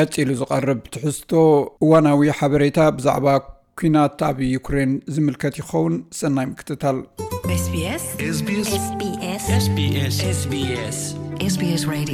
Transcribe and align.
ቀፂሉ 0.00 0.30
ዝቐርብ 0.40 0.78
ትሕዝቶ 0.92 1.30
እዋናዊ 1.84 2.20
ሓበሬታ 2.38 2.78
ብዛዕባ 2.98 3.26
ኩናት 3.80 4.20
ኣብ 4.28 4.38
ዩክሬን 4.54 4.92
ዝምልከት 5.14 5.54
ይኸውን። 5.60 5.94
ሰናይ 6.18 6.46
ምክትታል 6.52 6.98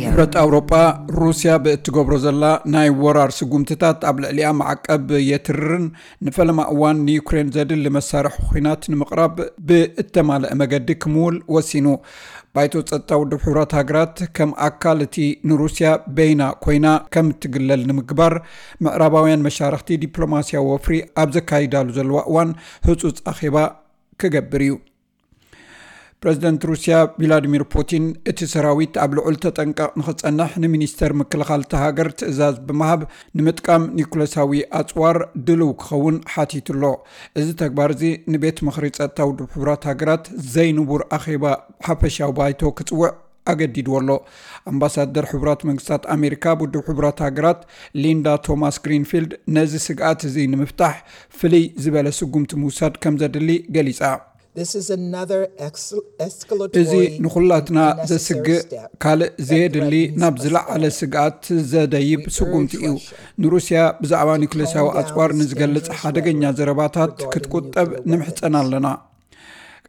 ሕብረት 0.06 0.34
ኣውሮጳ 0.40 0.70
ሩስያ 1.18 1.52
ብእትገብሮ 1.64 2.14
ዘላ 2.24 2.44
ናይ 2.74 2.88
ወራር 3.02 3.30
ስጉምትታት 3.38 3.98
ኣብ 4.10 4.16
ልዕሊያ 4.24 4.48
ማዓቀብ 4.60 5.04
የትርርን። 5.28 5.84
ንፈለማ 6.26 6.64
እዋን 6.72 7.02
ንዩክሬን 7.08 7.52
ዘድሊ 7.56 7.92
መሳርሒ 7.98 8.34
ኩናት 8.48 8.82
ንምቕራብ 8.94 9.36
ብእተማልአ 9.68 10.50
መገዲ 10.62 10.98
ክምውል 11.04 11.38
ወሲኑ። 11.56 11.86
ባይቶ 12.56 12.74
ፀጥታ 12.90 13.20
ውድብ 13.22 13.40
ሕብራት 13.46 13.72
ሃገራት 13.80 14.16
ከም 14.38 14.50
ኣካል 14.68 15.00
እቲ 15.06 15.18
ንሩስያ 15.50 15.88
በይና 16.18 16.42
ኮይና 16.66 16.86
ከም 17.14 17.28
እትግለል 17.36 17.84
ንምግባር 17.90 18.36
ምዕራባውያን 18.86 19.46
መሻርክቲ 19.48 20.00
ዲፕሎማስያዊ 20.06 20.66
ወፍሪ 20.74 20.96
ኣብ 21.22 21.30
ዘካይዳሉ 21.38 21.88
ዘለዋ 22.00 22.20
እዋን 22.32 22.52
ህፁፅ 22.88 23.18
ኣኼባ 23.32 23.56
ክገብር 24.22 24.62
እዩ 24.68 24.74
ፕረዚደንት 26.22 26.62
ሩስያ 26.68 26.94
ቭላድሚር 27.22 27.62
ፑቲን 27.72 28.04
እቲ 28.30 28.46
ሰራዊት 28.52 28.94
ኣብ 29.02 29.10
ልዑል 29.18 29.36
ተጠንቀቕ 29.42 29.90
ንክፀንሕ 30.00 30.50
ንሚኒስተር 30.62 31.12
ምክልኻል 31.20 31.60
እተሃገር 31.64 32.08
ትእዛዝ 32.20 32.56
ብምሃብ 32.68 33.02
ንምጥቃም 33.38 33.84
ኒኮሎሳዊ 33.98 34.50
ኣፅዋር 34.80 35.18
ድልው 35.48 35.70
ክኸውን 35.82 36.16
ሓቲቱሎ። 36.32 36.82
እዚ 37.40 37.48
ተግባር 37.62 37.92
እዚ 37.96 38.02
ንቤት 38.34 38.58
ምክሪ 38.68 38.88
ፀጥታ 38.98 39.28
ውድብ 39.30 39.48
ሕቡራት 39.56 39.84
ሃገራት 39.90 40.24
ዘይንቡር 40.54 41.04
ኣኼባ 41.18 41.44
ሓፈሻዊ 41.88 42.30
ባይቶ 42.38 42.72
ክፅውዕ 42.80 43.10
ኣገዲድዎ 43.52 43.94
ኣሎ 44.00 44.10
ኣምባሳደር 44.70 45.28
ሕቡራት 45.32 45.62
መንግስታት 45.68 46.02
ኣሜሪካ 46.16 46.54
ውድብ 46.62 46.82
ሕቡራት 46.88 47.20
ሃገራት 47.26 47.60
ሊንዳ 48.02 48.34
ቶማስ 48.48 48.78
ግሪንፊልድ 48.86 49.30
ነዚ 49.58 49.72
ስግኣት 49.86 50.26
እዚ 50.30 50.48
ንምፍታሕ 50.54 50.96
ፍልይ 51.38 51.64
ዝበለ 51.84 52.08
ስጉምቲ 52.18 52.60
ምውሳድ 52.64 52.96
ከም 53.04 53.16
ዘድሊ 53.22 53.50
ገሊፃ 53.76 54.02
እዚ 56.80 56.92
ንኩላትና 57.24 57.78
ዘስግእ 58.10 58.60
ካልእ 59.02 59.32
ዘየድሊ 59.48 59.94
ናብ 60.20 60.34
ዝለዓለ 60.44 60.84
ስግኣት 61.00 61.42
ዘደይብ 61.72 62.22
ስጉምቲ 62.36 62.72
እዩ። 62.88 62.94
ንሩስያ 63.42 63.80
ብዛዕባ 64.02 64.38
ኑክሌሳዊ 64.44 64.86
ኣፅዋር 65.02 65.32
ንዝገልፅ 65.40 65.88
ሓደገኛ 66.00 66.42
ዘረባታት 66.60 67.14
ክትቁጠብ 67.34 67.90
ንምሕፀን 68.12 68.56
ኣለና። 68.62 68.88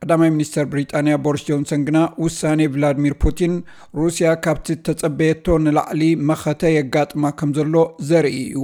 ቀዳማይ 0.03 0.29
ሚኒስተር 0.35 0.65
ብሪጣንያ 0.71 1.15
ቦሪስ 1.23 1.41
ጆንሰን 1.47 1.81
ግና 1.87 1.97
ውሳኔ 2.23 2.67
ቭላድሚር 2.73 3.15
ፑቲን 3.23 3.53
ሩስያ 3.99 4.29
ካብቲ 4.45 4.77
ተፀበየቶ 4.87 5.57
ንላዕሊ 5.65 6.03
መኸተ 6.29 6.71
የጋጥማ 6.75 7.31
ከም 7.39 7.51
ዘሎ 7.57 7.75
ዘርኢ 8.09 8.37
እዩ 8.45 8.61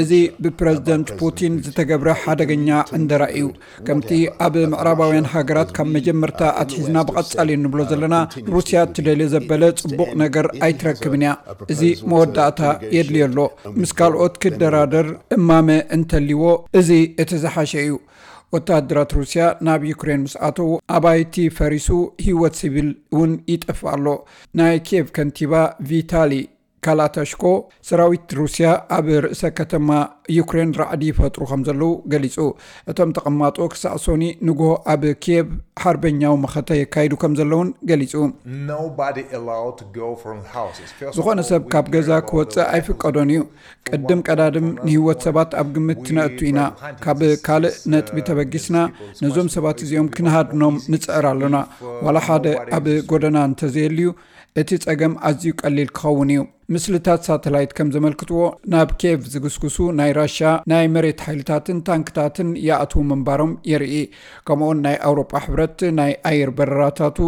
እዚ 0.00 0.10
ብፕረዚደንት 0.44 1.08
ፑቲን 1.20 1.54
ዝተገብረ 1.66 2.10
ሓደገኛ 2.22 2.68
እንደራ 2.98 3.22
እዩ 3.38 3.46
ከምቲ 3.88 4.10
ኣብ 4.46 4.54
ምዕራባውያን 4.72 5.28
ሃገራት 5.34 5.72
ካብ 5.78 5.88
መጀመርታ 5.96 6.40
ኣትሒዝና 6.62 6.98
ብቐፃሊ 7.08 7.48
እንብሎ 7.58 7.80
ዘለና 7.90 8.16
ሩስያ 8.54 8.84
እትደልዮ 8.88 9.28
ዘበለ 9.34 9.62
ፅቡቕ 9.82 10.10
ነገር 10.24 10.48
ኣይትረክብን 10.68 11.24
እያ። 11.26 11.32
እዚ 11.74 11.82
መወዳእታ 12.12 12.60
የድልዮ 12.96 13.24
ኣሎ። 13.28 13.38
ምስ 13.80 13.92
ካልኦት 14.00 14.34
ክደራደር 14.44 15.08
እማመ 15.38 15.68
እንተሃልይዎ 15.98 16.44
እዚ 16.80 16.90
እቲ 17.24 17.30
ዝሓሸ 17.44 17.72
እዩ። 17.84 17.94
ወተሃደራት 18.54 19.10
ሩስያ 19.18 19.42
ናብ 19.66 19.82
ዩክሬን 19.90 20.22
ምስ 20.24 20.34
ኣተዉ 20.46 20.70
ኣባይቲ 20.96 21.34
ፈሪሱ 21.58 21.86
ሂወት 22.24 22.54
ሲቪል 22.60 22.88
እውን 23.14 23.32
ይጠፍእ 23.52 23.80
ኣሎ። 23.92 24.06
ናይ 24.58 24.74
ኪየቭ 24.88 25.06
ከንቲባ 25.16 25.52
ቪታሊ 25.90 26.32
ካላተሽኮ 26.84 27.44
ሰራዊት 27.88 28.30
ሩስያ 28.38 28.68
ኣብ 28.96 29.08
ርእሰ 29.24 29.42
ከተማ 29.58 29.88
ዩክሬን 30.36 30.70
ራዕዲ 30.80 31.02
ይፈጥሩ 31.10 31.42
ከም 31.50 31.60
ዘለው 31.68 31.92
ገሊፁ 32.12 32.36
እቶም 32.90 33.10
ተቐማጦ 33.16 33.66
ክሳዕ 33.72 33.94
ሶኒ 34.04 34.22
ንግሆ 34.48 34.70
ኣብ 34.92 35.02
ኪየቭ 35.24 35.48
ሓርበኛዊ 35.82 36.32
መኸተ 36.44 36.78
የካይዱ 36.80 37.12
ከም 37.24 37.34
ዘለውን 37.40 37.68
ገሊፁ 37.90 38.14
ዝኾነ 41.18 41.44
ሰብ 41.50 41.62
ካብ 41.74 41.86
ገዛ 41.94 42.10
ክወፅእ 42.30 42.66
ኣይፍቀዶን 42.74 43.30
እዩ። 43.34 43.42
ቅድም 43.90 44.20
ቀዳድም 44.28 44.68
ንሂወት 44.86 45.22
ሰባት 45.28 45.54
ኣብ 45.62 45.70
ግምት 45.76 46.02
ነእቱ 46.08 46.40
ኢና። 46.50 46.60
ካብ 47.06 47.22
ካልእ 47.46 47.78
ነጥቢ 47.94 48.18
ተበጊስና 48.30 48.76
ነዞም 49.22 49.50
ሰባት 49.56 49.78
እዚኦም 49.86 50.10
ክንሃድኖም 50.16 50.76
ንፅዕር 50.94 51.26
ኣሎና 51.32 51.56
ዋላ 52.06 52.18
ሓደ 52.28 52.46
ኣብ 52.78 52.86
ጎደና 53.12 53.38
እንተዘየልዩ 53.50 54.08
እቲ 54.60 54.70
ፀገም 54.84 55.12
ኣዝዩ 55.26 55.50
ቀሊል 55.60 55.90
ክኸውን 55.96 56.30
እዩ። 56.32 56.40
ምስልታት 56.74 57.20
ሳተላይት 57.28 57.70
ከም 57.76 57.88
ዘመልክትዎ 57.94 58.40
ናብ 58.72 58.90
ኬቭ 59.00 59.20
ዝግስግሱ 59.34 59.76
ናይ 59.98 60.10
ራሻ 60.18 60.38
ናይ 60.72 60.84
መሬት 60.94 61.20
ሓይልታትን 61.26 61.78
ታንክታትን 61.88 62.48
ይኣትዉ 62.66 63.02
ምንባሮም 63.10 63.52
የርኢ። 63.70 63.94
ከምኡውን 64.48 64.82
ናይ 64.86 64.96
ኣውሮጳ 65.08 65.32
ሕብረት 65.44 65.80
ናይ 65.98 66.12
ኣየር 66.30 66.50
በረራታቱ 66.58 67.18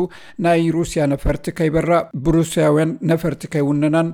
ናይ 0.46 0.62
ሩስያ 0.76 1.04
ነፈርቲ 1.14 1.54
ከይበራ 1.60 1.90
ብሩስያውያን 2.26 2.92
ነፈርቲ 3.12 3.42
ከይውነናን 3.54 4.10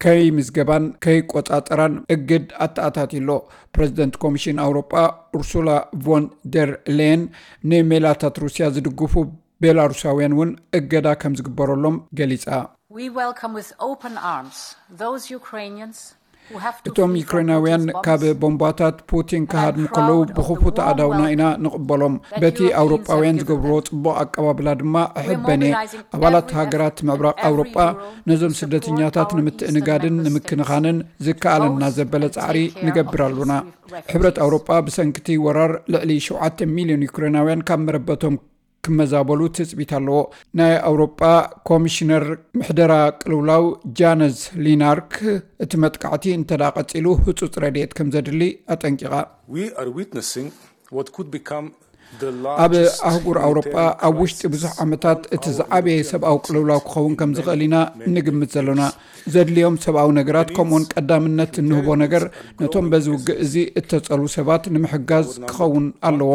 ከይ 0.00 0.22
ምዝገባን 0.36 0.84
ከይቆፃጠራን 1.04 1.94
እግድ 2.14 2.46
ኣተኣታትሎ 2.64 3.28
ፕረዚደንት 3.74 4.16
ኮሚሽን 4.24 4.60
ኣውሮጳ 4.64 4.92
ኡርሱላ 5.38 5.68
ቮን 6.06 6.24
ደር 6.54 6.70
ሌን 6.98 7.22
ንሜላታት 7.72 8.38
ሩስያ 8.44 8.66
ዝድግፉ 8.76 9.14
ቤላሩሳውያን 9.64 10.34
እውን 10.36 10.50
እገዳ 10.78 11.08
ከም 11.22 11.36
ዝግበረሎም 11.40 11.98
ገሊፃ 12.20 12.46
እቶም 16.88 17.12
ዩክሬናውያን 17.20 17.84
ካብ 18.04 18.22
ቦምባታት 18.42 18.96
ፑቲን 19.10 19.44
ክሃድሙ 19.52 19.84
ከለዉ 19.96 20.18
ብክፉት 20.36 20.76
ኣእዳውና 20.84 21.22
ኢና 21.32 21.44
ንቕበሎም። 21.64 22.14
በቲ 22.42 22.58
ኣውሮጳውያን 22.80 23.40
ዝገብርዎ 23.40 23.78
ፅቡቅ 23.88 24.14
ኣቀባብላ 24.22 24.74
ድማ 24.82 24.94
ኣሕበነ 25.22 25.64
ኣባላት 26.18 26.50
ሃገራት 26.58 27.00
ምዕብራቅ 27.08 27.36
ኣውሮጳ 27.48 27.76
ነዞም 28.30 28.56
ስደተኛታት 28.60 29.32
ንምትእንጋድን 29.38 30.20
ንምክንኻንን 30.26 30.98
ዝከኣለና 31.28 31.90
ዘበለ 31.98 32.24
ፃዕሪ 32.36 32.58
ንገብር 32.88 33.22
ኣሉና 33.28 33.54
ሕብረት 34.12 34.38
ኣውሮጳ 34.44 34.78
ብሰንኪቲ 34.88 35.38
ወራር 35.46 35.74
ልዕሊ 35.94 36.12
7 36.28 36.68
ሚልዮን 36.76 37.06
ዩክሬናውያን 37.08 37.66
ካብ 37.70 37.82
መረበቶም 37.88 38.36
ክመዛበሉ 38.86 39.40
ትፅቢት 39.58 39.92
ኣለዎ። 39.98 40.18
ናይ 40.60 40.74
ኣውሮጳ 40.88 41.20
ኮሚሽነር 41.70 42.24
ምሕደራ 42.60 42.92
ቅልውላው 43.22 43.64
ጃነዝ 44.00 44.38
ሊናርክ 44.66 45.14
እቲ 45.66 45.72
መጥቃዕቲ 45.84 46.24
እንተዳ 46.38 46.62
ቀፂሉ 46.78 47.06
ህፁፅ 47.24 47.54
ረድኤት 47.64 47.94
ከም 47.98 48.10
ዘድሊ 48.16 48.42
ኣጠንቂቓ 48.74 49.14
ኣብ 52.64 52.72
ኣህጉር 53.08 53.38
ኣውሮጳ 53.46 53.74
ኣብ 54.06 54.14
ውሽጢ 54.22 54.42
ብዙሕ 54.54 54.72
ዓመታት 54.84 55.20
እቲ 55.36 55.44
ዝዓበየ 55.58 56.04
ሰብኣዊ 56.10 56.36
ቅልውላው 56.46 56.80
ክኸውን 56.88 57.14
ከም 57.20 57.30
ዝኽእል 57.38 57.62
ኢና 57.66 57.76
እንግምት 58.08 58.50
ዘለና። 58.56 58.82
ዘድልዮም 59.34 59.76
ሰብኣዊ 59.84 60.08
ነገራት 60.20 60.48
ከምኡውን 60.56 60.84
ቀዳምነት 60.92 61.54
እንህቦ 61.62 61.88
ነገር 62.04 62.24
ነቶም 62.60 62.86
በዚ 62.92 63.06
ውግእ 63.14 63.38
እዚ 63.46 63.54
እተፀልዉ 63.80 64.28
ሰባት 64.36 64.64
ንምሕጋዝ 64.74 65.28
ክኸውን 65.50 65.86
ኣለዎ። 66.10 66.32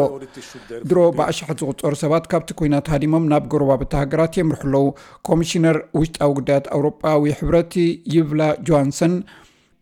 ድሮ 0.90 0.98
ብኣሽሓት 1.18 1.60
ዝቁፀሩ 1.64 1.94
ሰባት 2.04 2.26
ካብቲ 2.32 2.50
ኩናት 2.60 2.88
ሃዲሞም 2.94 3.28
ናብ 3.32 3.46
ጎረባብቲ 3.54 3.92
ሃገራት 4.02 4.34
የምርሑ 4.40 4.72
ኣለዉ። 4.72 4.86
ኮሚሽነር 5.28 5.76
ውሽጣዊ 6.00 6.30
ጉዳያት 6.38 6.66
ኣውሮጳዊ 6.74 7.22
ሕብረት 7.38 7.72
ይብላ 8.14 8.42
ጆሃንሰን 8.68 9.14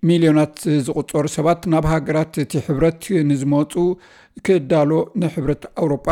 ሚልዮናት 0.08 0.56
ዝቁፀሩ 0.86 1.24
ሰባት 1.36 1.62
ናብ 1.72 1.84
ሃገራት 1.92 2.34
እቲ 2.42 2.52
ሕብረት 2.66 3.02
ንዝመፁ 3.30 3.72
ክዳሎ 4.46 4.90
ንሕብረት 5.20 5.62
ኣውሮጳ 5.80 6.06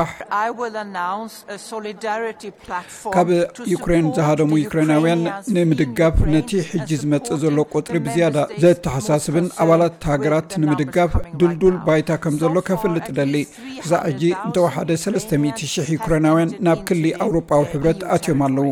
ካብ 3.15 3.28
ዩክሬን 3.72 4.06
ዝሃደሙ 4.16 4.50
ዩክሬናውያን 4.62 5.22
ንምድጋፍ 5.56 6.16
ነቲ 6.32 6.60
ሕጂ 6.71 6.91
ዝመፅእ 7.03 7.38
ዘሎ 7.44 7.64
ቁጥሪ 7.75 7.96
ብዝያዳ 8.06 8.37
ዘተሓሳስብን 8.64 9.46
ኣባላት 9.64 10.05
ሃገራት 10.11 10.50
ንምድጋፍ 10.64 11.14
ዱልዱል 11.43 11.79
ባይታ 11.87 12.19
ከም 12.25 12.37
ዘሎ 12.43 12.64
ከፍልጥ 12.69 13.06
ደሊ 13.20 13.34
ክሳዕ 13.81 14.02
ሕጂ 14.11 14.23
እንተወሓደ 14.44 14.91
300,000 15.06 15.94
ዩክሬናውያን 15.96 16.52
ናብ 16.69 16.82
ክሊ 16.91 17.14
ኣውሮጳዊ 17.26 17.64
ሕብረት 17.73 18.02
ኣትዮም 18.17 18.44
ኣለው 18.49 18.69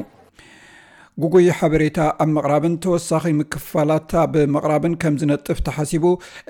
ጉጉይ 1.23 1.47
ሓበሬታ 1.59 1.99
ኣብ 2.23 2.29
ምቕራብን 2.37 2.75
ተወሳኺ 2.85 3.25
ምክፋላት 3.39 4.11
ኣብ 4.23 4.35
ምቕራብን 4.55 4.95
ከም 5.03 5.15
ዝነጥፍ 5.21 5.59
ተሓሲቡ 5.67 6.05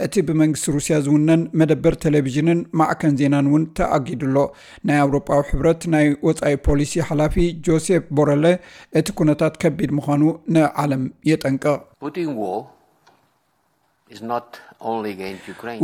እቲ 0.04 0.24
ብመንግስቲ 0.28 0.74
ሩስያ 0.76 0.96
ዝውነን 1.06 1.42
መደበር 1.60 1.96
ቴሌቭዥንን 2.04 2.60
ማዕከን 2.80 3.14
ዜናን 3.20 3.48
እውን 3.50 3.64
ተኣጊዱሎ። 3.78 4.36
ናይ 4.90 4.98
ኣውሮጳዊ 5.04 5.42
ሕብረት 5.50 5.84
ናይ 5.94 6.08
ወፃኢ 6.28 6.54
ፖሊሲ 6.68 7.04
ሓላፊ 7.10 7.36
ጆሴፍ 7.68 8.04
ቦረለ 8.18 8.44
እቲ 9.00 9.14
ኩነታት 9.20 9.60
ከቢድ 9.64 9.92
ምዃኑ 9.98 10.24
ንዓለም 10.56 11.04
የጠንቅቕ 11.32 11.78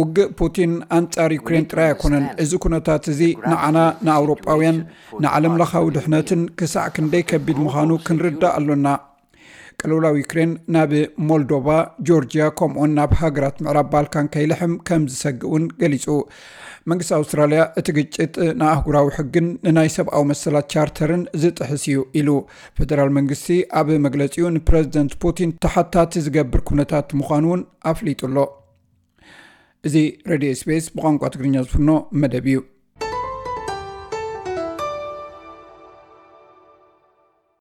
ውግእ 0.00 0.28
ፑቲን 0.38 0.72
ኣንጻር 0.96 1.30
ዩክሬን 1.36 1.64
ጥራይ 1.70 1.86
ኣይኮነን። 1.92 2.26
እዚ 2.42 2.52
ኩነታት 2.64 3.04
እዚ 3.12 3.20
ንዓና 3.52 3.78
ንኣውሮጳውያን 4.06 4.78
ንዓለም 5.24 5.54
ለኻዊ 5.60 5.86
ድሕነትን 5.96 6.42
ክሳዕ 6.60 6.86
ክንደይ 6.96 7.24
ከቢድ 7.30 7.58
ምዃኑ 7.64 7.90
ክንርዳእ 8.06 8.52
ኣሎና 8.58 8.86
ቅልውላው 9.81 10.16
ዩክሬን 10.22 10.52
ናብ 10.74 10.92
ሞልዶቫ 11.28 11.66
ጆርጅያ 12.08 12.44
ከምኡን 12.58 12.94
ናብ 12.98 13.12
ሃገራት 13.20 13.56
ምዕራብ 13.64 13.88
ባልካን 13.92 14.30
ከይልሕም 14.34 14.74
ከም 14.88 15.04
ዝሰግእ 15.12 15.46
እውን 15.50 15.64
ገሊፁ 15.82 16.06
መንግስቲ 16.90 17.12
ኣውስትራልያ 17.19 17.62
እቲ 17.80 17.88
ግጭት 17.98 18.34
ንኣህጉራዊ 18.60 19.08
ሕግን 19.19 19.46
ንናይ 19.66 19.90
ሰብኣዊ 19.96 20.24
መሰላት 20.30 20.66
ቻርተርን 20.74 21.22
ዝጥሕስ 21.42 21.84
እዩ 21.90 22.00
ኢሉ 22.20 22.30
ፌደራል 22.78 23.12
መንግስቲ 23.19 23.58
ኣብ 23.80 23.90
መግለፂኡ 24.06 24.50
ንፕረዚደንት 24.56 25.14
ፑቲን 25.24 25.52
ተሓታቲ 25.64 26.22
ዝገብር 26.26 26.62
ኩነታት 26.70 27.14
ምዃኑ 27.20 27.46
እውን 27.50 27.62
ኣፍሊጡሎ 27.92 28.36
እዚ 29.88 29.96
ሬድዮ 30.30 30.52
ስፔስ 30.62 30.84
ብቋንቋ 30.96 31.30
ትግርኛ 31.34 31.56
ዝፍኖ 31.66 31.92
መደብ 32.22 32.46
እዩ 32.50 32.58